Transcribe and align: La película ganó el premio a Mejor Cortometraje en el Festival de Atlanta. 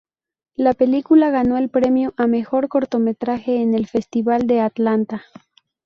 La 0.55 0.73
película 0.73 1.29
ganó 1.29 1.59
el 1.59 1.69
premio 1.69 2.15
a 2.17 2.25
Mejor 2.25 2.69
Cortometraje 2.69 3.61
en 3.61 3.75
el 3.75 3.85
Festival 3.85 4.47
de 4.47 4.59
Atlanta. 4.61 5.25